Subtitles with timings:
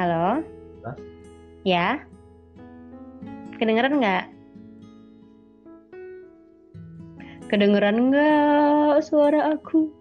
[0.00, 0.40] Halo?
[0.80, 0.96] Hah?
[1.60, 2.00] Ya?
[3.60, 4.32] Kedengeran nggak?
[7.52, 9.92] Kedengeran nggak suara aku?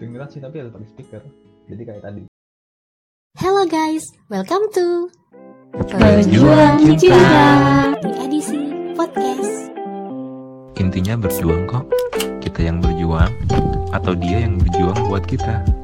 [0.00, 1.20] Dengeran sih tapi ada pakai speaker.
[1.68, 2.22] Jadi kayak tadi.
[3.36, 5.12] Hello guys, welcome to
[5.76, 7.92] Berjuang Cinta.
[8.00, 8.64] di edisi
[8.96, 9.76] podcast.
[10.80, 11.84] Intinya berjuang kok.
[12.40, 13.28] Kita yang berjuang
[13.92, 15.81] atau dia yang berjuang buat kita.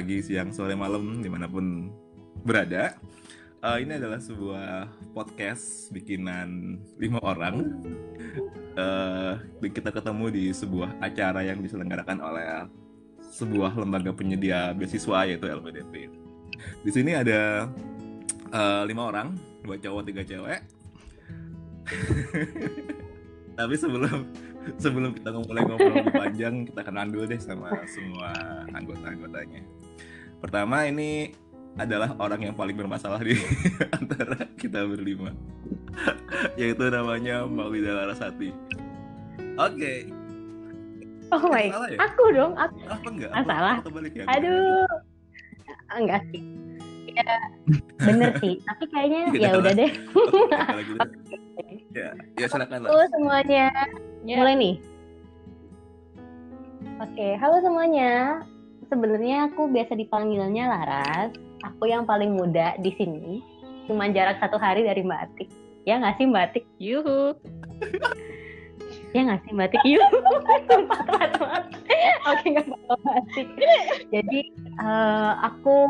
[0.00, 1.92] Pagi, siang, sore, malam, di mana pun
[2.40, 2.96] berada.
[3.60, 7.84] Eh, ini adalah sebuah podcast bikinan lima orang.
[8.80, 12.64] Eh, kita ketemu di sebuah acara yang diselenggarakan oleh
[13.28, 16.08] sebuah lembaga penyedia beasiswa yaitu LPDP.
[16.80, 17.68] Di sini ada
[18.48, 20.64] eh, lima orang, dua cowok, tiga cewek.
[23.60, 24.32] Tapi sebelum
[24.82, 28.30] sebelum kita mulai ngobrol lebih panjang, kita kenalan dulu deh sama semua
[28.76, 29.62] anggota-anggotanya.
[30.40, 31.32] Pertama ini
[31.78, 33.38] adalah orang yang paling bermasalah di
[33.98, 35.32] antara kita berlima,
[36.60, 38.50] yaitu namanya Mbak Wida Larasati.
[39.60, 40.08] Oke,
[41.30, 41.98] Oh my, ya?
[42.02, 42.58] aku dong.
[42.58, 42.74] Aku.
[42.90, 43.30] Apa enggak?
[43.30, 43.76] Ah, salah.
[44.10, 44.24] Ya?
[44.34, 44.90] Aduh.
[45.94, 46.42] Enggak sih.
[47.10, 47.34] Ya,
[48.02, 48.54] bener sih.
[48.66, 49.90] Tapi kayaknya Iya, ya udah deh.
[50.50, 50.98] Kalau gitu.
[51.94, 52.90] Ya, ya silakan lah.
[52.90, 54.36] Halo semuanya.
[54.36, 54.74] Mulai nih.
[57.00, 58.12] Oke, halo semuanya.
[58.92, 61.32] Sebenarnya aku biasa dipanggilnya Laras.
[61.64, 63.40] Aku yang paling muda di sini.
[63.88, 65.48] Cuma jarak satu hari dari Mbak Atik.
[65.88, 66.64] Ya nggak sih Mbak Atik?
[66.76, 67.32] Yuhu.
[69.16, 69.82] ya nggak sih Mbak Atik?
[69.88, 70.18] Yuhu.
[70.68, 71.32] Sumpah telat.
[72.28, 73.48] Oke nggak apa-apa Mbak Atik.
[74.12, 74.40] Jadi
[74.76, 75.74] eh, aku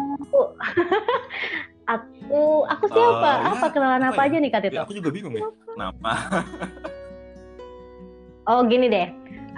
[1.95, 3.31] aku aku siapa?
[3.31, 4.27] Eh, ya, apa kenalan apa apa, ya?
[4.31, 4.75] aja nih Kak Tito?
[4.79, 5.43] Ya, aku juga bingung ya.
[5.75, 6.11] Kenapa?
[8.49, 9.09] Oh gini deh,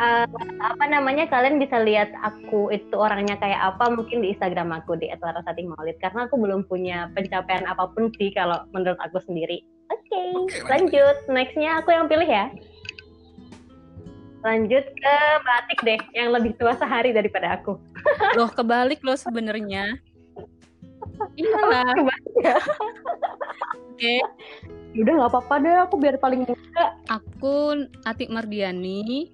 [0.02, 0.26] Eh,
[0.64, 5.12] apa namanya kalian bisa lihat aku itu orangnya kayak apa mungkin di Instagram aku di
[5.12, 9.60] @larasati Maulid karena aku belum punya pencapaian apa pun sih kalau menurut aku sendiri.
[9.92, 11.16] Oke, Oke, lanjut.
[11.28, 12.48] Nextnya aku yang pilih ya.
[14.42, 15.14] Lanjut ke
[15.44, 17.76] Mbak Atik deh, yang lebih tua sehari daripada aku.
[18.40, 20.02] Loh kebalik loh sebenarnya.
[21.38, 21.94] Iyalah.
[21.94, 22.58] Kebalik ya?
[23.92, 24.16] Oke,
[24.92, 26.84] Udah nggak apa-apa deh, aku biar paling muda.
[27.08, 29.32] aku Atik Mardiani.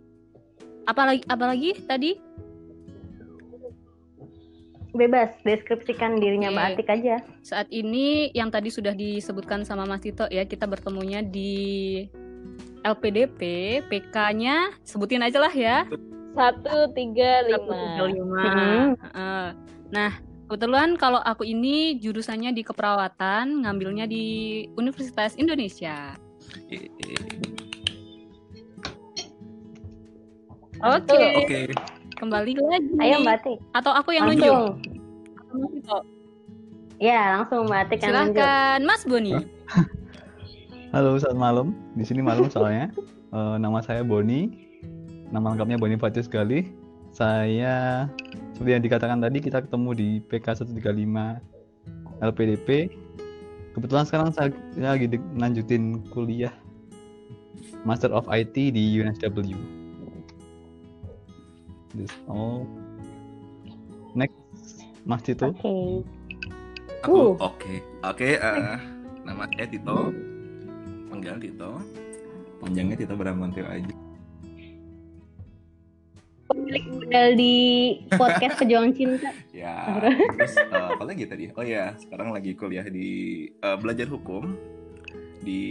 [0.87, 2.17] Apalagi apalagi tadi?
[4.97, 6.67] Bebas, deskripsikan dirinya Mbak.
[6.75, 7.17] Atik aja.
[7.45, 12.07] Saat ini yang tadi sudah disebutkan sama Mas Tito ya, kita bertemunya di
[12.83, 13.41] LPDP,
[13.87, 15.85] PK-nya sebutin aja lah ya.
[16.33, 17.77] Satu tiga Satu, lima.
[17.77, 18.43] tiga, lima.
[18.43, 18.89] Hmm.
[18.97, 19.47] Heeh.
[19.93, 20.13] Nah,
[20.49, 26.17] kebetulan kalau aku ini jurusannya di keperawatan, ngambilnya di Universitas Indonesia.
[30.81, 31.61] Oke, Oke.
[32.17, 32.89] kembali lagi.
[32.97, 33.45] Ayo Mbak.
[33.77, 34.81] Atau aku yang nunjuk?
[35.53, 35.69] Langsung.
[35.77, 35.99] Tito.
[36.97, 38.01] Ya, langsung Mbak yang nunjuk.
[38.09, 39.37] Silahkan, Mas Boni.
[40.97, 41.67] Halo, selamat malam.
[41.93, 42.89] Di sini malam soalnya.
[43.29, 44.49] Eh, nama saya Boni.
[45.29, 46.73] Nama lengkapnya Boni Fatius Gali.
[47.19, 48.07] Saya
[48.55, 52.95] seperti yang dikatakan tadi kita ketemu di PK 135 LPDP.
[53.75, 56.55] Kebetulan sekarang saya, saya lagi di- lanjutin kuliah
[57.83, 59.59] Master of IT di UNSW.
[61.99, 62.63] This all.
[64.15, 64.39] Next,
[65.03, 65.51] Mas Tito.
[65.51, 66.07] Oke.
[67.03, 67.51] Aku Uh.
[67.51, 67.75] oke.
[68.07, 68.79] Oke, eh,
[69.27, 70.15] nama saya Tito.
[71.11, 71.83] Panggilan Tito.
[72.63, 74.08] Panjangnya Tito Bramantio aja.
[76.89, 77.57] Modal di
[78.17, 79.31] podcast Pejuang Cinta.
[79.59, 79.99] Ya,
[80.39, 81.51] terus eh, apa lagi tadi?
[81.59, 83.11] Oh ya, sekarang lagi kuliah di
[83.51, 84.55] eh, belajar hukum
[85.43, 85.63] di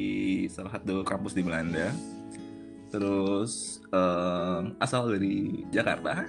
[0.52, 1.96] salah satu kampus di Belanda.
[2.92, 6.28] Terus eh, asal dari Jakarta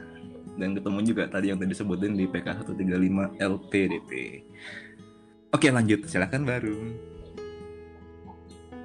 [0.55, 4.11] dan ketemu juga tadi yang tadi disebutin di PK 135 LPDP.
[5.51, 6.07] Oke, lanjut.
[6.07, 6.79] Silakan baru.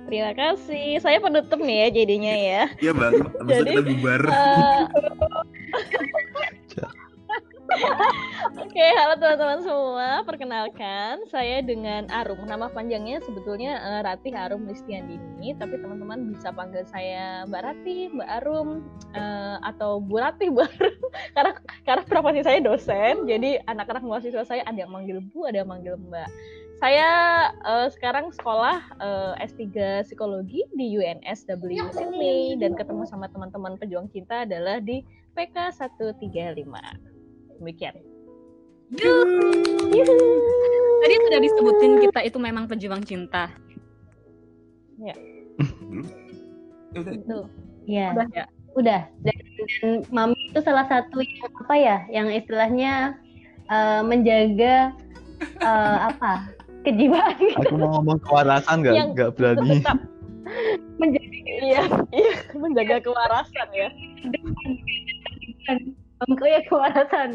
[0.07, 0.99] Terima kasih.
[0.99, 2.63] Saya penutup nih ya jadinya ya.
[2.79, 3.13] Iya, Bang.
[3.39, 4.21] Habis itu Jadi, kita bubar.
[4.27, 4.81] Eh,
[8.63, 10.09] Oke, halo teman-teman semua.
[10.25, 12.45] Perkenalkan, saya dengan Arum.
[12.45, 18.29] Nama panjangnya sebetulnya eh, Ratih Arum Listiandini, tapi teman-teman bisa panggil saya Mbak Ratih, Mbak
[18.41, 18.85] Arum,
[19.17, 20.97] eh, atau Bu Ratih, Bu Arum.
[21.35, 21.51] karena
[21.85, 25.97] karena profesi saya dosen, jadi anak-anak mahasiswa saya ada yang manggil Bu, ada yang manggil
[25.97, 26.29] Mbak.
[26.83, 27.11] Saya
[27.63, 34.43] eh, sekarang sekolah eh, S3 Psikologi di UNSW Sydney dan ketemu sama teman-teman pejuang cinta
[34.43, 34.99] adalah di
[35.31, 36.19] PK 135.
[37.63, 37.95] Demikian.
[40.99, 43.47] Tadi sudah disebutin kita itu memang pejuang cinta.
[44.99, 45.15] Belum?
[46.91, 47.13] Ya udah.
[47.23, 47.45] Tuh.
[47.87, 48.45] Iya, Udah ya.
[48.75, 49.01] udah.
[49.23, 53.15] Dan, dan Mami itu salah satu yang apa ya yang istilahnya
[53.71, 54.91] eh, menjaga
[55.63, 56.52] eh, apa
[56.83, 58.93] kejiwaan Aku mau ngomong kewarasan nggak?
[58.93, 59.69] Yang nggak berani.
[59.79, 59.97] tetap
[60.99, 61.29] menjaga
[61.63, 63.89] iya iya menjaga kewarasan ya.
[66.19, 67.29] Bangku ya kewarasan.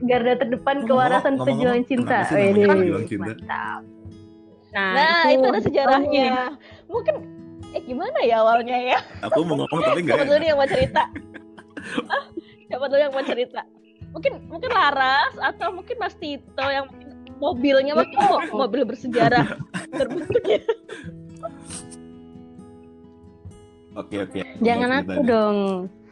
[0.00, 2.18] Garda terdepan kewarasan Ngomong-ngomong, pejuang cinta.
[2.24, 3.32] namanya Wede, pejuang cinta?
[3.34, 3.82] mantap.
[4.70, 6.30] Nah, nah itu ada itu sejarahnya.
[6.86, 7.14] Mungkin
[7.70, 8.98] eh gimana ya awalnya ya?
[9.26, 11.02] Aku mau ngomong tapi nggak siapa dulu yang mau cerita?
[12.06, 12.24] Ah,
[12.70, 13.60] siapa dulu yang mau cerita?
[14.10, 17.09] Mungkin mungkin Laras atau mungkin Mas Tito yang mungkin
[17.40, 19.46] mobilnya waktu itu mo- mobil bersejarah
[19.98, 20.60] terbentuknya
[23.90, 24.40] Oke oke.
[24.60, 25.26] jangan aku nih.
[25.26, 25.58] dong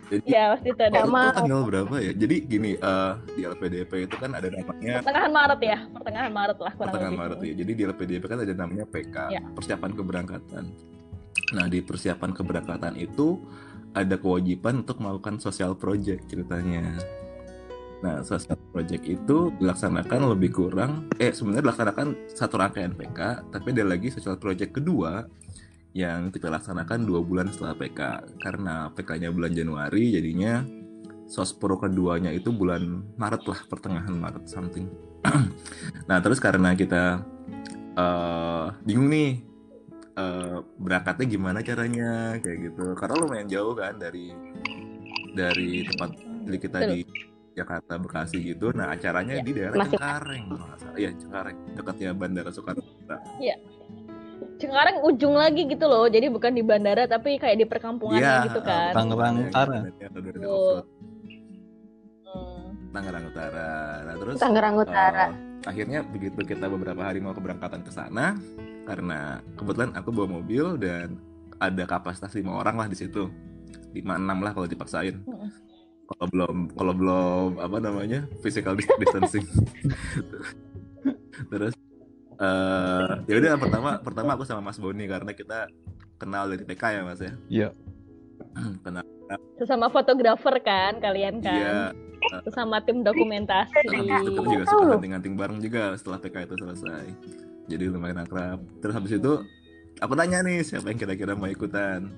[0.08, 1.30] Jadi, ya oh, deh itu mau.
[1.30, 2.12] tanggal berapa ya?
[2.12, 6.72] Jadi gini, eh, di LPDP itu kan ada namanya pertengahan Maret ya pertengahan Maret lah
[6.72, 7.54] kurang pertengahan lebih Maret ya.
[7.54, 9.40] Jadi di LPDP kan ada namanya PK, Ya.
[9.52, 10.64] persiapan keberangkatan.
[11.50, 13.36] Nah, di persiapan keberangkatan itu
[13.92, 16.96] ada kewajiban untuk melakukan social project ceritanya.
[17.98, 23.84] Nah, social project itu dilaksanakan lebih kurang eh sebenarnya dilaksanakan satu rangkaian PK, tapi ada
[23.90, 25.26] lagi social project kedua
[25.98, 28.00] yang kita laksanakan dua bulan setelah PK
[28.38, 30.62] karena PK-nya bulan Januari jadinya
[31.26, 34.86] sospro keduanya itu bulan Maret lah pertengahan Maret something.
[36.08, 37.20] Nah terus karena kita
[37.98, 39.42] eh, bingung nih
[40.14, 42.94] eh, berangkatnya gimana caranya kayak gitu.
[42.94, 44.30] Karena lumayan jauh kan dari
[45.34, 46.10] dari tempat
[46.48, 47.04] kita di
[47.58, 48.70] Jakarta Bekasi gitu.
[48.70, 50.44] Nah acaranya Ya, di daerah masih- Cengkareng
[50.94, 51.56] iya Cengkareng.
[51.74, 53.16] Dekatnya Bandara Soekarno Hatta
[54.58, 56.06] Cengkareng ujung lagi gitu loh.
[56.06, 58.90] Jadi bukan di bandara tapi kayak di perkampungannya Iya, gitu kan.
[58.90, 59.78] Tangerang Utara.
[59.86, 60.76] Betul.
[62.24, 62.70] Hmm.
[62.90, 63.70] Tangerang Utara.
[64.02, 65.26] Nah terus Tangerang Utara.
[65.26, 65.30] eh,
[65.64, 68.34] akhirnya begitu kita beberapa hari mau keberangkatan ke sana
[68.84, 71.18] karena kebetulan aku bawa mobil dan
[71.58, 73.30] ada kapasitas lima orang lah di situ.
[73.90, 75.18] Lima enam lah kalau dipaksain.
[75.20, 75.48] Mm-mm.
[76.08, 79.44] Kalau belum kalau belum apa namanya physical dis- distancing.
[81.52, 81.74] Terus
[82.38, 85.68] eh ya udah pertama pertama aku sama Mas Boni karena kita
[86.16, 87.32] kenal dari PK ya Mas ya?
[87.48, 87.68] Iya.
[88.82, 89.04] kenal.
[89.60, 91.52] Sesama fotografer kan kalian kan?
[91.54, 91.76] Dia
[92.48, 93.84] sesama tim dokumentasi.
[93.86, 97.04] Itu kita juga suka hunting-hunting bareng juga setelah PK itu selesai.
[97.68, 98.58] Jadi lumayan akrab.
[98.80, 99.32] Terus habis itu
[99.98, 102.10] aku tanya nih siapa yang kira-kira mau ikutan.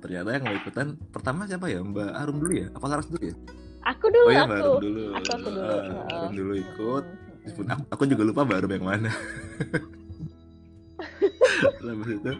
[0.00, 1.80] Ternyata yang mau ikutan pertama siapa ya?
[1.80, 2.66] Mbak Arum dulu ya?
[2.72, 3.36] Apa Laras dulu ya?
[3.86, 5.04] aku dulu oh iya aku Mbak Arum dulu.
[5.14, 5.60] Aku, aku dulu.
[5.62, 6.14] Ah.
[6.16, 7.04] Arum dulu ikut.
[7.46, 9.10] Meskipun aku, aku juga lupa Mbak Arum yang mana.
[11.86, 12.32] Habis itu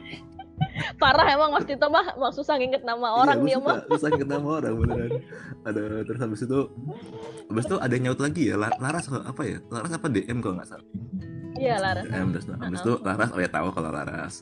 [0.96, 4.08] parah emang Mas Tito mah mau susah nginget nama iya, orang dia lupa, mah Susah
[4.12, 5.10] inget nama orang beneran.
[5.66, 6.58] Ada terus habis itu
[7.50, 9.58] habis itu ada yang nyaut lagi ya La- Laras apa ya?
[9.68, 10.86] Laras apa DM kalau nggak salah.
[11.56, 14.34] Iya Lara DM terus nah, habis itu Laras oh ya tahu kalau Laras.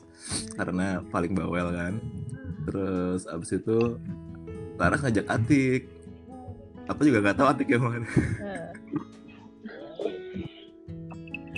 [0.53, 1.93] Karena paling bawel kan.
[2.65, 3.97] Terus abis itu
[4.75, 5.81] Laras ngajak Atik.
[6.85, 8.05] Aku juga nggak tahu Atik yang mana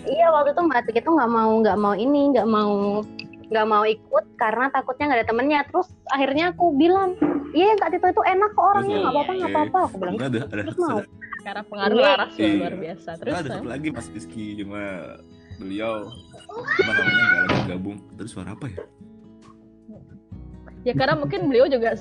[0.07, 3.03] iya waktu itu mbak Atik itu nggak mau nggak mau ini nggak mau
[3.47, 5.59] nggak mau ikut karena takutnya nggak ada temennya.
[5.71, 7.15] Terus akhirnya aku bilang
[7.51, 9.77] iya Kak Tito itu enak kok orangnya nggak apa-apa nggak apa-apa.
[9.87, 10.99] Aku bilang ada ada, Terus mau.
[10.99, 11.07] ada,
[11.43, 12.03] karena pengaruh Iya.
[12.11, 12.55] Laras ya Iya.
[12.59, 13.09] luar biasa.
[13.19, 14.83] Terus ada satu lagi Mas Rizky cuma
[15.57, 16.09] beliau
[16.75, 18.81] cuma namanya nggak lagi gabung terus suara apa ya
[20.83, 21.97] ya karena mungkin beliau juga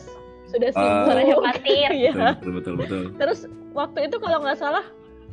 [0.46, 0.74] sudah Ah.
[0.74, 1.90] sibuk Suaranya pasir.
[1.90, 2.10] Iya.
[2.12, 3.02] betul betul betul, betul.
[3.16, 3.40] terus
[3.72, 4.84] waktu itu kalau nggak salah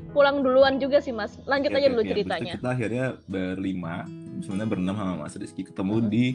[0.10, 4.06] pulang duluan juga sih Mas lanjut Oke, aja dulu itu ceritanya kita akhirnya berlima
[4.40, 6.08] sebenarnya berenam sama Mas Rizky ketemu Hmm.
[6.08, 6.26] di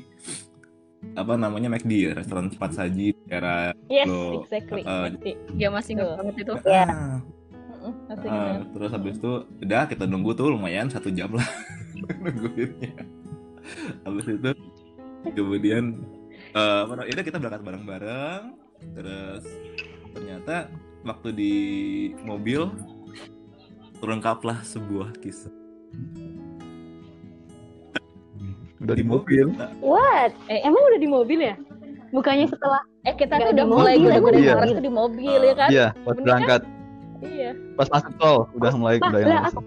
[1.15, 5.33] apa namanya McD ya restoran cepat saji daerah yes Lo, exactly eh, Ngerti.
[5.55, 6.55] ya masih ingat banget itu.
[6.65, 6.85] Iya.
[6.85, 7.19] Ah,
[8.11, 8.29] Ah, gitu.
[8.75, 11.47] terus habis itu udah kita nunggu tuh lumayan satu jam lah
[12.25, 12.93] nungguinnya.
[14.07, 14.51] Habis itu
[15.35, 15.85] kemudian
[16.55, 18.43] eh apa namanya, yaudah kita berangkat bareng-bareng.
[18.95, 19.45] Terus
[20.15, 20.71] ternyata
[21.03, 21.55] waktu di
[22.23, 22.71] mobil
[23.99, 25.53] terungkaplah sebuah kisah.
[28.79, 29.51] Udah di mobil.
[29.83, 30.31] What?
[30.47, 31.59] Eh, emang udah di mobil ya?
[32.15, 34.55] Bukannya setelah eh kita tuh udah mulai goda-goda iya.
[34.57, 35.69] Laras tuh di mobil ya kan?
[35.69, 36.61] Iya, pas berangkat.
[37.21, 37.51] iya.
[37.75, 39.61] Pas masuk tol udah mulai udah yang aku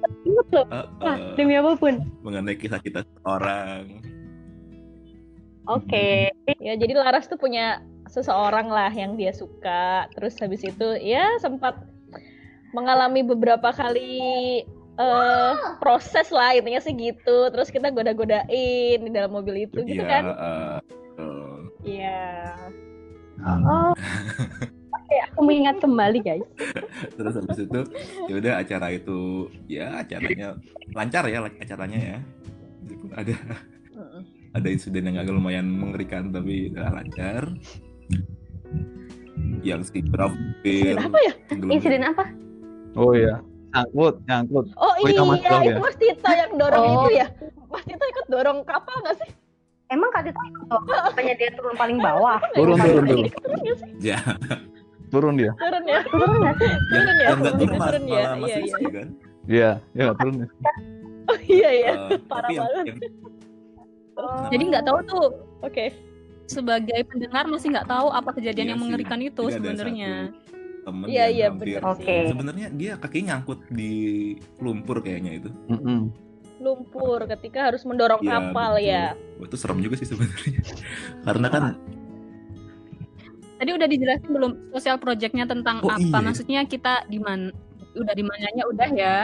[0.51, 0.67] loh.
[0.67, 2.03] Eh, nah, eh, demi apa pun.
[2.21, 4.03] mengenai kisah kita orang
[5.65, 6.31] oke.
[6.59, 10.07] Ya jadi Laras tuh punya seseorang lah yang dia suka.
[10.13, 11.79] Terus habis itu ya sempat
[12.71, 14.63] mengalami beberapa kali
[14.99, 17.47] eh proses lah intinya sih gitu.
[17.49, 20.23] Terus kita goda-godain di dalam mobil itu gitu Iya, kan.
[20.23, 20.79] eh,
[21.21, 22.27] eh, iya.
[23.41, 23.95] Oh
[24.91, 26.45] oke aku mengingat kembali guys
[27.17, 27.81] terus habis itu
[28.27, 29.19] ya udah acara itu
[29.65, 30.55] ya acaranya
[30.91, 32.17] lancar ya acaranya ya
[32.81, 33.35] Meskipun ada
[34.51, 37.43] ada insiden yang agak lumayan mengerikan tapi udah lancar
[39.61, 41.33] yang si Bravo Insiden apa ya?
[41.69, 42.25] Insiden apa?
[42.93, 43.37] Oh iya,
[43.71, 44.65] nyangkut, nyangkut.
[44.75, 45.61] Oh Oh, itu iya, Tito ya?
[45.61, 46.93] itu Mas Tito yang dorong Oh.
[46.97, 47.27] itu ya.
[47.69, 49.29] Mas Tito ikut dorong kapal nggak sih?
[49.87, 50.81] Emang Kak Tito ikut toh?
[50.81, 52.37] Bukannya dia turun paling bawah?
[52.51, 53.29] Turun, turun, turun.
[54.01, 54.17] Ya,
[55.11, 55.51] Turun dia.
[55.53, 55.99] Turun ya.
[56.07, 56.71] Turun sih?
[56.71, 57.29] yang Turun ya?
[57.51, 58.15] turun malah, Turun ya?
[58.15, 58.89] Iya, iya.
[58.89, 59.07] Kan.
[59.43, 60.35] Iya, iya nggak turun.
[60.35, 60.47] ya.
[61.23, 61.91] Oh iya iya.
[62.09, 62.85] Eh, Parah banget.
[64.13, 64.47] Oh.
[64.47, 65.25] Jadi nggak tahu tuh
[65.61, 65.85] Oke.
[66.45, 68.85] sebagai pendengar masih nggak tahu apa kejadian Iya yang sih.
[68.85, 70.11] mengerikan itu Jadi ada sebenarnya.
[70.81, 72.03] temen Iya iya hampir benar Oke.
[72.03, 72.27] sih.
[72.27, 73.93] sebenarnya dia kakinya nyangkut di
[74.57, 76.09] lumpur kayaknya itu Mm-mm.
[76.57, 78.89] Lumpur ketika harus mendorong Iya, kapal betul.
[78.89, 79.05] ya.
[79.37, 80.59] Wah, itu serem juga sih sebenarnya
[81.25, 81.63] karena kan
[83.61, 86.01] Tadi udah dijelasin belum sosial projectnya tentang Oh, apa?
[86.01, 86.17] iya.
[86.19, 87.53] Maksudnya kita di mana?
[87.93, 89.17] Udah di mananya udah ya.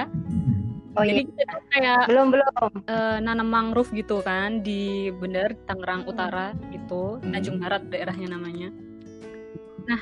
[0.93, 1.29] Oh Jadi iya.
[1.31, 2.69] kita kayak Belum belum.
[2.85, 7.33] eh, nanam mangrove gitu kan di bener Tangerang Utara gitu, Hmm.
[7.33, 8.69] Tanjung Barat daerahnya namanya.
[9.83, 10.01] Nah,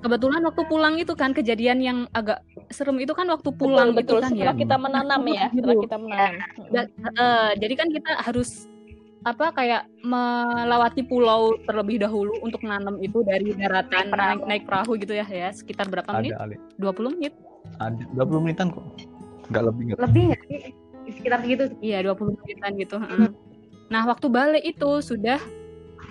[0.00, 4.16] kebetulan waktu pulang itu kan kejadian yang agak serem itu kan waktu pulang betul, betul.
[4.16, 4.60] itu kan setelah ya.
[4.64, 5.56] kita menanam ya, Gitu.
[5.60, 6.32] setelah kita menanam.
[7.14, 8.50] Eh, jadi kan kita harus
[9.24, 15.16] apa kayak melewati pulau terlebih dahulu untuk nanam itu dari daratan naik, naik perahu gitu
[15.16, 16.36] ya ya sekitar berapa menit?
[16.36, 16.56] Ada Ali.
[16.76, 17.32] 20 menit.
[17.80, 18.84] Ada 20 menitan kok.
[19.48, 19.98] Nggak lebih nggak.
[20.04, 20.60] Lebih nggak sih?
[21.04, 21.64] Sekitar segitu.
[21.80, 22.96] Iya, 20 menitan gitu.
[23.00, 23.28] heeh.
[23.88, 25.40] Nah, waktu balik itu sudah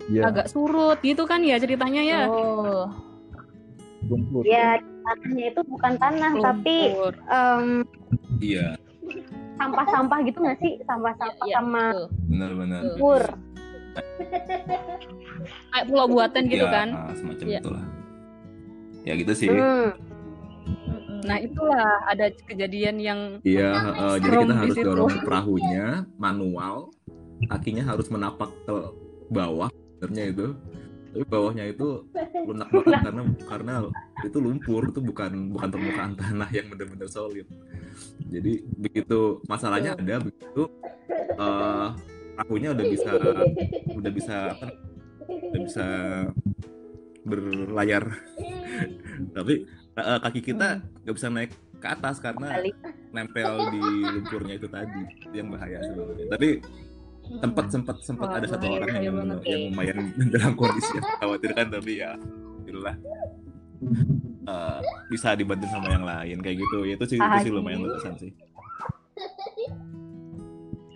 [0.09, 2.21] Iya, agak surut gitu kan ya ceritanya ya.
[2.27, 2.91] Oh.
[4.03, 4.43] lumpur.
[4.43, 7.13] Ya tanahnya itu bukan tanah tapi Lumpur.
[7.31, 7.67] em,
[8.43, 8.75] iya
[9.55, 10.71] sampah-sampah gitu nggak sih?
[10.83, 12.05] Sampah-sampah Iya, sama betul.
[12.27, 13.23] benar-benar lumpur.
[15.69, 16.87] kayak pulau buatan gitu ya, kan.
[16.91, 17.59] ah, semacam Iya.
[17.59, 17.85] itulah
[19.03, 19.89] ya gitu sih Hmm.
[21.23, 24.83] Nah, itulah ada kejadian yang Iya, eh, jadi kita harus situ.
[24.83, 25.85] dorong perahunya
[26.17, 26.91] manual,
[27.47, 28.75] kakinya harus menapak ke
[29.29, 30.47] bawah, sebenarnya itu.
[31.13, 32.03] Tapi bawahnya itu
[32.43, 33.73] lunak banget karena karena
[34.19, 37.47] itu lumpur, itu bukan bukan permukaan tanah yang benar-benar solid.
[38.29, 40.63] Jadi begitu masalahnya ada, begitu
[41.37, 41.87] eh,
[42.33, 43.11] perahunya udah bisa
[43.93, 44.67] udah bisa apa?
[45.29, 45.85] Udah bisa
[47.23, 48.03] berlayar.
[49.37, 49.53] Tapi
[49.97, 51.51] eh, kaki kita nggak bisa naik
[51.83, 52.75] ke atas karena Balik.
[53.11, 56.49] nempel di lumpurnya itu tadi itu yang bahaya sebenarnya tapi
[57.43, 59.39] sempat sempat sempat Wah, ada satu orang yang banget.
[59.43, 59.97] yang lumayan
[60.33, 62.95] dalam kondisi yang mengkhawatirkan tapi ya alhamdulillah
[64.43, 66.77] eh, bisa dibantu sama yang lain kayak gitu.
[66.83, 68.31] Ya itu sih itu sih lumayan berkesan sih.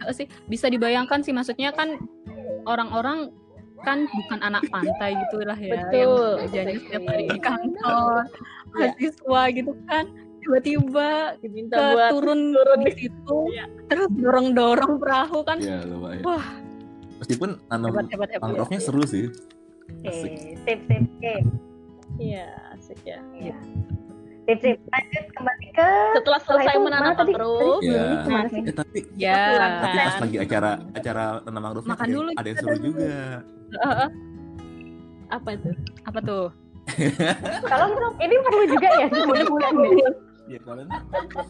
[0.08, 0.26] Sih?
[0.48, 2.00] Bisa dibayangkan sih maksudnya kan
[2.64, 3.28] orang-orang
[3.84, 5.94] kan bukan anak pantai gitu lah ya Betul.
[5.94, 8.20] yang kerjanya setiap hari di kantor
[8.68, 8.74] Iya.
[8.74, 10.06] mahasiswa gitu kan.
[10.38, 11.10] Tiba-tiba
[11.44, 12.80] Diminta ke buat turun turun.
[12.88, 13.38] di situ
[13.92, 15.58] terus dorong-dorong perahu kan.
[15.60, 16.24] Ya lumayan.
[16.24, 16.46] Wah.
[17.18, 19.28] meskipun nanam hebat mangrove-nya seru sih.
[19.90, 20.32] Oke, Asik.
[20.64, 21.36] sip sip oke.
[22.18, 23.22] Iya, asik ya.
[24.48, 24.78] Sip sip.
[24.88, 28.62] Lanjut kembali ke Setelah selesai itu menanam mangrove, ya sih?
[28.64, 29.40] Eh, tapi ya
[29.84, 32.86] tapi pas lagi acara acara tanam mangrove Makan ada, dulu ada yang seru dulu.
[32.88, 33.16] juga
[33.76, 34.10] eh,
[35.28, 35.70] apa itu?
[36.08, 36.48] apa tuh
[37.68, 37.86] Kalau
[38.24, 39.08] ini perlu juga ya
[39.44, 39.96] bulan deh.
[40.48, 40.84] Ya karena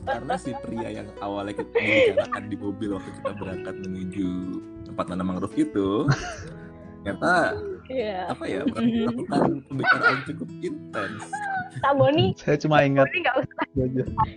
[0.02, 4.30] karena si pria yang awalnya kita membicarakan di mobil waktu kita berangkat menuju
[4.90, 6.10] tempat tanam mangrove itu
[7.08, 7.56] ternyata
[7.88, 8.28] Iya.
[8.28, 11.24] apa ya melakukan pembicaraan cukup intens.
[11.78, 13.32] Kak Boni, Saya cuma ingat itu.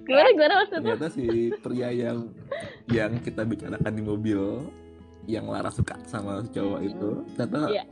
[0.07, 0.95] Gimana gimana maksudnya?
[0.95, 1.27] Ternyata si
[1.59, 2.31] pria yang
[2.87, 4.71] yang kita bicarakan di mobil
[5.27, 7.85] yang Laras suka sama cowok itu ternyata Iya.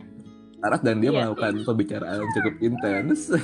[0.59, 1.17] Laras dan dia Iya.
[1.27, 3.19] melakukan pembicaraan yang cukup intens.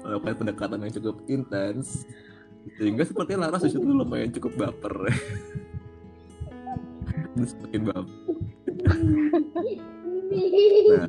[0.00, 2.02] melakukan pendekatan yang cukup intens
[2.76, 5.06] sehingga seperti Laras di situ lumayan cukup baper.
[7.30, 8.29] Dia semakin baper.
[10.90, 11.06] Nah,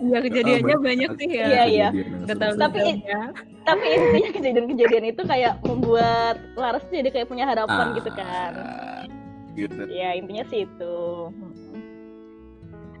[0.00, 1.88] ya kejadiannya Oh, banyak sih ya Iya, iya.
[1.92, 2.56] seru.
[2.56, 3.20] Tapi- detailnya
[3.66, 8.52] Tapi intinya kejadian-kejadian itu kayak membuat Laras jadi kayak punya harapan gitu kan.
[8.54, 9.02] Ah,
[9.56, 9.82] Gitu.
[9.88, 10.96] Ya intinya sih itu.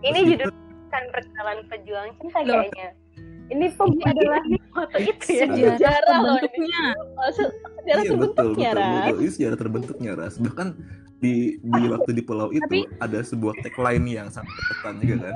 [0.02, 2.64] Ini judul bukan perkenalan pejuang cinta Loh.
[2.64, 2.88] kayaknya.
[3.46, 4.40] Ini pem Ini adalah
[4.74, 5.46] foto itu ya.
[5.46, 6.42] sejarah Sejarah loh ini.
[6.42, 6.82] terbentuknya
[7.14, 8.94] Oh, se- sejarah Iya betul, terbentuknya, betul, Ras.
[8.98, 9.16] betul.
[9.16, 10.34] Ini sejarah terbentuknya ras.
[10.36, 10.68] Bahkan
[11.16, 15.34] di di waktu di pulau itu Tapi- ada sebuah tagline yang sangat berkesan juga kan.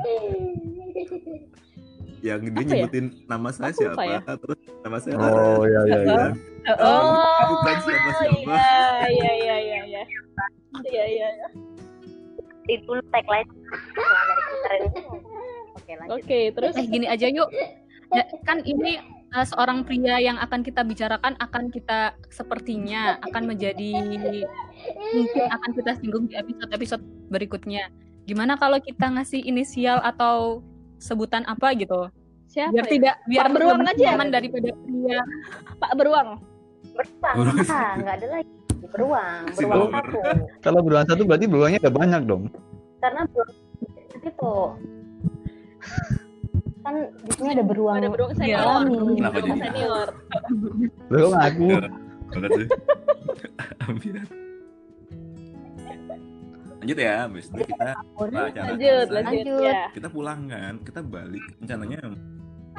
[2.20, 2.68] Yang dia Apa ya?
[2.76, 4.20] nyebutin nama saya Aku siapa, ya.
[4.20, 5.56] terus nama saya Oh Laras.
[5.64, 6.26] iya iya iya.
[6.76, 7.16] Oh,
[7.48, 8.36] Bukan siapa-siapa.
[8.36, 8.68] iya,
[9.08, 10.02] iya, iya, iya, iya.
[10.82, 11.48] Iya, iya, iya.
[12.68, 14.90] Itu tagline dari kemarin.
[15.72, 16.12] Oke lanjut.
[16.18, 17.48] Oke, terus eh gini aja yuk
[18.10, 18.98] Ya, kan ini
[19.30, 23.90] eh, seorang pria yang akan kita bicarakan akan kita sepertinya akan menjadi
[25.14, 27.86] mungkin akan kita singgung di episode-episode berikutnya.
[28.26, 30.62] Gimana kalau kita ngasih inisial atau
[30.98, 32.10] sebutan apa gitu?
[32.50, 32.90] Siapa biar ya?
[32.90, 34.04] tidak biar Pak Beruang aja.
[34.10, 35.20] nyaman daripada pria
[35.78, 36.28] Pak Beruang.
[36.90, 38.52] Beruang, Beruang ah, ada lagi.
[38.90, 40.18] Beruang, beruang satu.
[40.66, 42.50] Kalau beruang satu berarti beruangnya udah banyak dong.
[42.98, 43.54] Karena beruang
[44.18, 44.50] itu
[46.80, 47.96] kan di sini ada beruang.
[48.00, 48.38] Ada beruang Iya.
[48.40, 48.60] senior.
[48.60, 48.94] alami.
[49.16, 49.60] Kenapa Beruang jadi?
[49.62, 50.08] senior.
[51.08, 51.66] Beruang aku.
[52.30, 52.66] Banget sih.
[56.80, 59.06] Lanjut ya, habis itu kita Lanjut, lanjut.
[59.12, 59.60] Lanjut.
[59.60, 59.80] Ya.
[59.92, 62.00] kita pulang kan, kita balik rencananya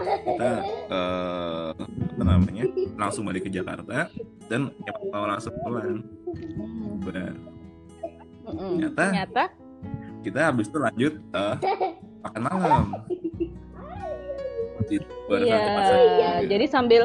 [0.02, 0.50] kita
[0.90, 2.66] eh, apa namanya
[2.98, 4.10] langsung balik ke Jakarta
[4.50, 6.02] dan ya, mau langsung pulang.
[7.06, 7.34] Benar.
[8.42, 9.44] Ternyata Ternyata
[10.26, 11.56] kita habis itu lanjut eh,
[12.26, 12.86] makan malam.
[14.92, 16.42] Di bareng Iya, sama pasangan.
[16.46, 17.02] jadi sambil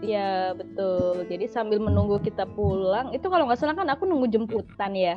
[0.00, 1.28] Iya betul.
[1.28, 5.12] Jadi sambil menunggu kita pulang, itu kalau nggak salah kan aku nunggu jemputan ya,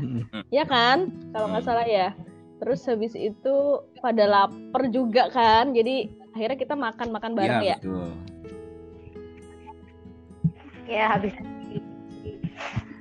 [0.51, 1.07] ya kan?
[1.31, 2.11] Kalau nggak salah ya.
[2.59, 3.55] Terus habis itu
[3.99, 7.77] pada lapar juga kan, jadi akhirnya kita makan-makan bareng Iya, ya.
[7.79, 8.07] betul.
[10.83, 11.31] Ya habis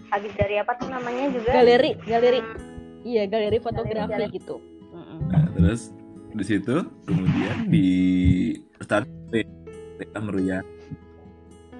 [0.06, 1.50] habis dari apa tuh namanya juga?
[1.50, 2.40] Galeri, galeri.
[3.02, 4.38] Iya galeri fotografi galeri.
[4.38, 4.62] gitu.
[4.94, 5.90] Nah, terus
[6.32, 7.88] di situ kemudian di
[8.80, 9.08] start
[10.00, 10.64] kita meriah.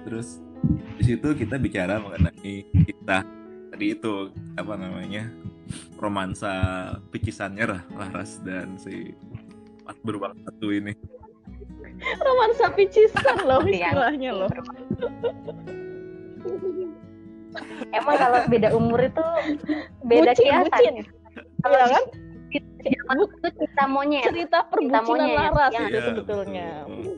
[0.05, 0.39] Terus
[0.99, 3.25] di situ kita bicara mengenai kita
[3.73, 5.27] tadi itu apa namanya
[5.97, 6.53] romansa
[7.09, 9.11] picisannya lah Laras dan si
[9.83, 10.93] Mas beruang satu ini.
[12.19, 14.51] Romansa picisan loh yang- istilahnya loh.
[17.93, 19.25] Emang kalau beda umur itu
[20.07, 21.05] beda kiasan.
[21.63, 22.03] Kalau Iya kan?
[22.59, 24.23] Zaman itu cerita monyet.
[24.25, 25.81] Cerita perbucinan monyet, Laras ya.
[25.87, 26.69] itu sebetulnya.
[26.83, 27.13] betul.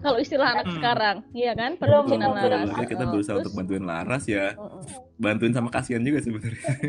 [0.00, 0.74] Kalau istilah anak Hmm.
[0.74, 1.76] sekarang, iya kan?
[1.76, 2.66] Belum, Perbucinan belum, Laras.
[2.70, 4.80] Makanya kita Oh, berusaha terus- untuk bantuin Laras ya, Mm-mm.
[5.18, 6.64] bantuin sama kasihan juga sebenarnya.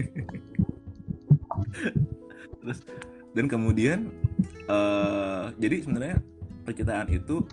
[2.61, 2.79] Terus
[3.31, 3.99] dan kemudian
[4.63, 6.17] eh jadi sebenarnya
[6.63, 7.43] percintaan itu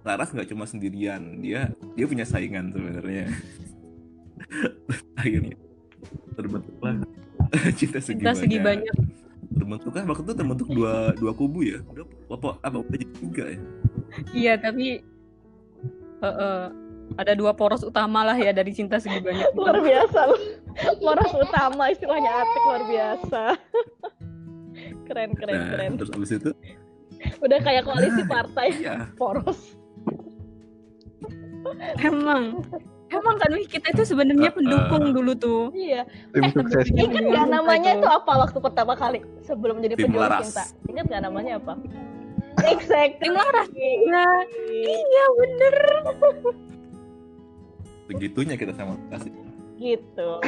[0.00, 3.26] Laras nggak cuma sendirian, dia dia punya saingan sebenarnya.
[5.18, 5.58] Akhirnya
[6.32, 6.94] terbentuklah
[7.78, 8.92] cinta segi Cinta segi banyak.
[8.92, 8.94] banyak.
[9.48, 11.78] Terbentuklah waktu itu terbentuk dua dua kubu ya.
[11.88, 13.60] Udah apa apa udah jadi tiga ya.
[14.30, 14.86] Iya, tapi
[16.18, 16.64] eh, eh,
[17.16, 19.52] ada dua poros utama lah ya dari cinta segi banyak.
[19.58, 20.40] luar biasa loh.
[21.00, 23.42] Poros utama istilahnya Atik luar biasa.
[25.08, 25.90] keren keren Nah, keren.
[25.96, 26.52] terus abis itu
[27.42, 29.74] Udah kayak koalisi partai ya poros.
[31.98, 32.62] Emang,
[33.08, 35.62] emang kan kita itu sebenarnya pendukung dulu tuh.
[35.70, 36.02] Iya.
[36.30, 36.84] Tim Eh, sukses.
[36.90, 38.06] Ingat Iya, nggak lupa namanya itu.
[38.06, 40.40] apa waktu pertama kali sebelum jadi Tim pejuang Laras.
[40.44, 40.62] cinta?
[40.86, 41.72] Ingat nggak namanya apa?
[42.64, 43.18] Exactly.
[43.22, 43.68] Tim Laras.
[43.70, 44.26] Iya,
[44.84, 45.74] iya bener.
[48.08, 49.32] begitunya kita sama kasih.
[49.76, 50.28] Gitu.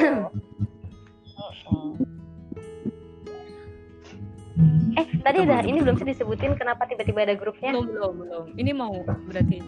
[4.91, 7.73] Eh, tadi udah belum ini belum sih disebutin kenapa tiba-tiba ada grupnya?
[7.73, 8.45] Belum, belum, belum.
[8.59, 8.93] Ini mau
[9.25, 9.63] berarti.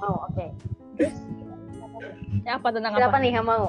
[0.00, 0.46] Oh, oke.
[2.42, 3.22] Ya, apa tentang Siapa apa?
[3.22, 3.64] nih yang mau?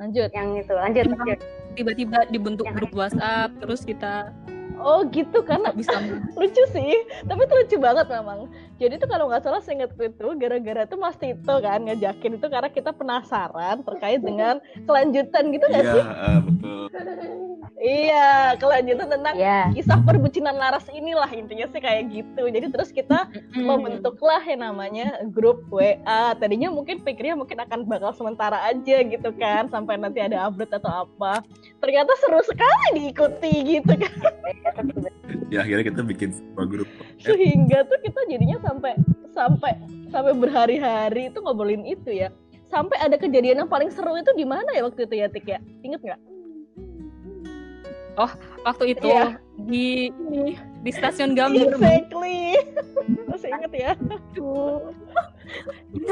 [0.00, 0.28] Lanjut.
[0.32, 1.38] Yang itu, lanjut, lanjut.
[1.74, 4.32] Tiba-tiba dibentuk Yang- grup WhatsApp, terus kita
[4.74, 5.94] Oh gitu karena bisa
[6.40, 10.82] lucu sih tapi itu lucu banget memang jadi tuh kalau nggak salah seingatku itu gara-gara
[10.84, 15.94] tuh Mas Tito kan ngajakin itu karena kita penasaran terkait dengan kelanjutan gitu nggak Iya,
[15.94, 16.02] sih?
[16.02, 16.82] eh, betul.
[17.78, 19.68] iya kelanjutan tentang Ya.
[19.70, 22.42] kisah perbucinan Laras inilah intinya sih kayak gitu.
[22.44, 25.94] Jadi terus kita membentuklah yang namanya grup WA
[26.34, 31.06] tadinya mungkin pikirnya mungkin akan bakal sementara aja gitu kan sampai nanti ada update atau
[31.06, 31.42] apa.
[31.78, 34.12] Ternyata seru sekali diikuti gitu kan
[35.54, 36.88] Ya akhirnya kita bikin sebuah grup.
[37.22, 38.98] sehingga tuh kita jadinya sampai
[39.30, 39.72] sampai
[40.10, 42.34] sampai berhari-hari itu ngobrolin itu ya
[42.66, 45.58] sampai ada kejadian yang paling seru itu di mana ya waktu itu ya Tik ya
[45.86, 46.20] inget nggak
[48.66, 49.38] waktu itu Iya.
[49.66, 51.70] di ini di stasiun Gambir.
[51.70, 52.58] Exactly
[53.30, 53.90] masih inget ya.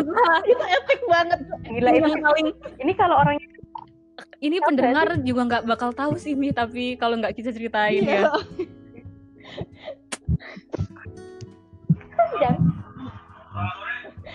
[0.02, 3.46] Nah, itu epic banget Gila ini paling ini kalau orangnya
[4.42, 8.26] ini pendengar juga nggak bakal tahu sih Mi tapi kalau nggak kita ceritain Iya.
[8.26, 8.30] ya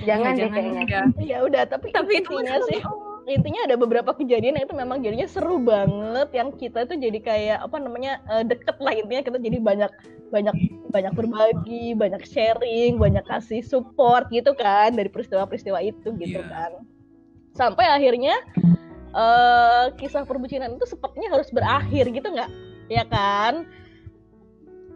[0.06, 1.02] jangan Ya, deh kayaknya.
[1.18, 1.38] ya.
[1.42, 2.80] udah tapi tapi itu intinya sih
[3.28, 7.58] intinya ada beberapa kejadian yang itu memang jadinya seru banget yang kita itu jadi kayak
[7.60, 9.92] apa namanya eh, deket lah intinya kita jadi banyak
[10.30, 10.56] banyak
[10.88, 16.48] banyak berbagi banyak sharing banyak kasih support gitu kan dari peristiwa-peristiwa itu gitu Iya.
[16.48, 16.72] kan
[17.52, 18.38] sampai akhirnya
[19.12, 22.52] eh kisah perbucinan itu sepertinya harus berakhir gitu nggak
[22.88, 23.66] ya kan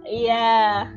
[0.03, 0.87] iya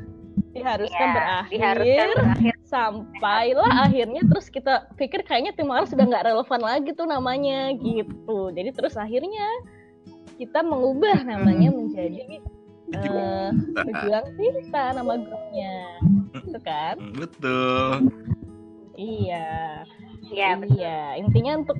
[0.54, 2.54] diharuskan Ya, berakhir diharuskan berakhir.
[2.64, 8.54] sampailah akhirnya terus kita pikir kayaknya tim Laras sudah nggak relevan lagi tuh namanya gitu
[8.54, 9.46] jadi terus akhirnya
[10.34, 12.42] kita mengubah namanya menjadi
[12.94, 15.74] eh, Pejuang Cinta nama grupnya.
[16.34, 16.94] Itu kan?
[16.98, 17.90] Hmm, Betul.
[18.94, 19.82] Iya.
[20.26, 20.78] Ya, betul.
[20.78, 21.78] Iya, intinya untuk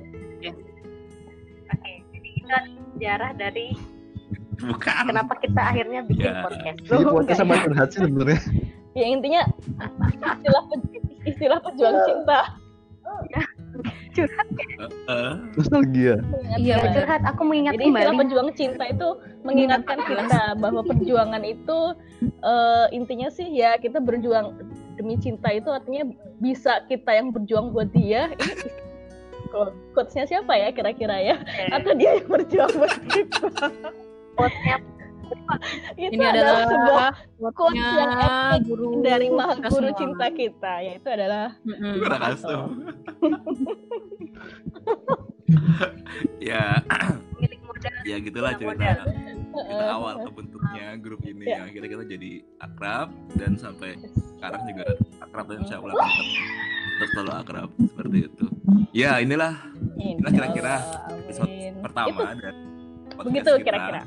[1.65, 3.67] Oke, jadi adalah sejarah dari
[4.71, 5.03] Bukan.
[5.09, 6.41] kenapa kita akhirnya bikin Ya.
[6.41, 6.77] podcast.
[6.81, 8.39] Jadi Loh, podcast sama curhat sih sebenarnya.
[8.99, 9.41] ya intinya
[10.31, 12.39] istilah pe- istilah pejuang cinta
[14.15, 16.23] Eh, Nostalgia.
[16.55, 16.75] Iya, ya?
[16.79, 17.03] betul.
[17.03, 19.07] curhat, aku mengingat Jadi istilah pejuang cinta itu
[19.43, 21.79] mengingatkan kita bahwa perjuangan itu
[22.23, 24.55] eh, intinya sih ya kita berjuang
[24.95, 26.07] demi cinta itu artinya
[26.39, 28.31] bisa kita yang berjuang buat dia.
[28.31, 28.53] Ini
[29.51, 31.35] quote- quotes-nya siapa ya kira-kira ya?
[31.69, 33.47] Atau dia yang berjuang buat kita?
[34.35, 34.75] Quotes-nya
[35.95, 37.09] itu Ini adalah sebuah
[37.41, 41.55] quotes-nya quotes yang epic guru dari maha guru cinta kita yaitu adalah
[42.29, 42.57] asu.
[46.49, 46.81] ya,
[47.37, 47.93] milik modal.
[48.05, 49.05] ya gitulah cerita
[49.55, 51.43] kita awal kebentuknya grup ini.
[51.47, 51.61] Ya.
[51.61, 53.07] yang akhirnya kita jadi akrab
[53.39, 53.95] dan sampai
[54.35, 54.85] sekarang juga
[55.23, 56.11] akrab dan akan tetap,
[56.85, 58.45] tetap selalu akrab seperti itu.
[58.91, 59.53] Ya inilah.
[59.95, 60.75] Inilah kira-kira
[61.23, 62.55] episode pertama Itu dan
[63.15, 64.01] begitu kira-kira.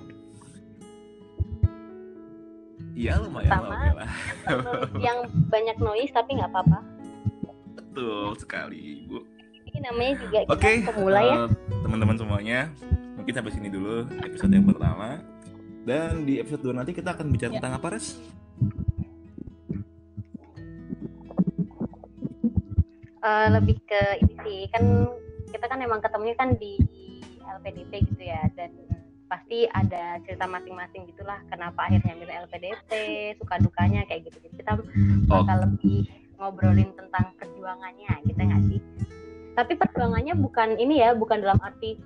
[2.99, 3.95] Iya lumayan lah, Pertama.
[3.95, 4.11] lah.
[5.07, 6.79] yang banyak noise tapi nggak apa-apa.
[7.73, 9.23] Betul sekali, Bu.
[9.65, 11.37] Ini namanya juga kita Oke, pemula ya.
[11.37, 12.61] eh, teman-teman semuanya,
[13.15, 15.23] mungkin sampai sini dulu episode yang pertama.
[15.87, 17.57] Dan di episode 2 nanti kita akan bicara Ya.
[17.57, 18.19] tentang apa, Res?
[23.21, 24.85] Eh, lebih ke ini sih kan
[25.49, 26.79] kita kan emang ketemunya kan di
[27.41, 28.71] LPDP gitu ya dan
[29.29, 32.91] pasti ada cerita masing-masing gitulah kenapa akhirnya milih LPDP
[33.37, 34.81] suka dukanya kayak gitu kita
[35.29, 36.09] bakal lebih
[36.41, 38.81] ngobrolin tentang perjuangannya gitu nggak sih
[39.53, 42.01] tapi perjuangannya bukan ini ya bukan dalam arti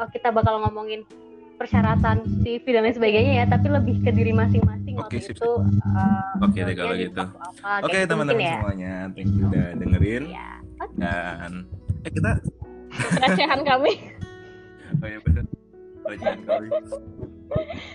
[0.00, 1.06] oh, kita bakal ngomongin
[1.54, 5.50] persyaratan CV dan lain sebagainya ya tapi lebih ke diri masing-masing Oke, waktu sip, itu
[5.62, 7.22] eh, Oke deh maunya kalau jadi gitu.
[7.22, 8.52] Oke kayak gitu teman-teman ya.
[8.58, 10.50] semuanya, thank you udah dengerin Iya.
[10.98, 11.50] dan
[12.02, 12.30] eh kita
[12.94, 13.92] Recehan kami.
[15.02, 15.44] oh ya bener
[16.04, 16.68] Kali.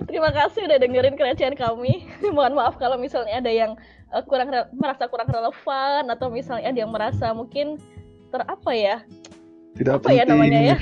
[0.09, 2.09] Terima kasih udah dengerin kerajaan kami.
[2.35, 3.77] Mohon maaf kalau misalnya ada yang
[4.13, 7.77] eh, kurang merasa kurang relevan atau misalnya ada yang merasa mungkin
[8.33, 8.97] ter apa ya?
[9.77, 10.77] Tidak Apa ya namanya ya?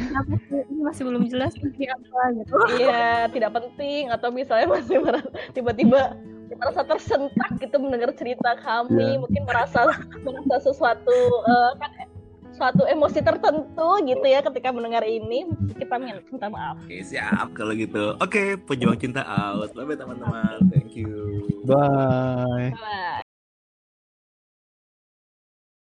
[0.72, 2.54] Ini masih belum jelas apa gitu.
[2.82, 6.16] Iya, tidak penting atau misalnya masih merasa tiba-tiba
[6.58, 9.22] merasa tersentak gitu mendengar cerita kami, Iya.
[9.22, 9.86] mungkin merasa
[10.24, 11.14] merasa sesuatu
[11.46, 11.92] eh, kan
[12.58, 15.46] suatu emosi tertentu gitu ya ketika mendengar ini,
[15.78, 16.82] kita min- minta maaf.
[16.84, 18.18] Oke siap kalau gitu.
[18.18, 19.72] Oke pejuang cinta out.
[19.72, 20.66] Bye bye teman-teman.
[20.74, 21.14] Thank you.
[21.64, 22.74] Bye.
[22.74, 23.27] Bye.